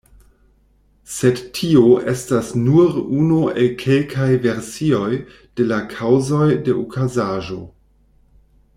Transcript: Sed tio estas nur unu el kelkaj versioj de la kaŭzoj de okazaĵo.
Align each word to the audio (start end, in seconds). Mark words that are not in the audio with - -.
Sed 1.15 1.41
tio 1.57 1.83
estas 2.13 2.49
nur 2.63 2.97
unu 3.19 3.37
el 3.51 3.69
kelkaj 3.83 4.31
versioj 4.47 5.11
de 5.61 5.69
la 5.73 5.81
kaŭzoj 5.95 6.45
de 6.67 6.79
okazaĵo. 6.87 7.61